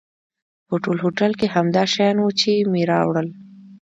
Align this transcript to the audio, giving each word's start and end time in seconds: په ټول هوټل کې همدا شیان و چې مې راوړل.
په 0.67 0.75
ټول 0.83 0.97
هوټل 1.05 1.31
کې 1.39 1.47
همدا 1.55 1.83
شیان 1.93 2.17
و 2.19 2.27
چې 2.39 2.51
مې 2.71 2.83
راوړل. 2.91 3.27